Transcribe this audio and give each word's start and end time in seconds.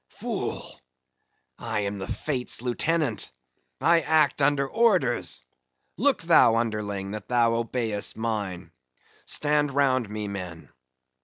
Fool! 0.09 0.81
I 1.59 1.81
am 1.81 1.97
the 1.97 2.07
Fates' 2.11 2.63
lieutenant; 2.63 3.31
I 3.79 3.99
act 4.01 4.41
under 4.41 4.67
orders. 4.67 5.43
Look 5.95 6.23
thou, 6.23 6.55
underling! 6.55 7.11
that 7.11 7.29
thou 7.29 7.53
obeyest 7.53 8.17
mine.—Stand 8.17 9.69
round 9.69 10.09
me, 10.09 10.27
men. 10.27 10.69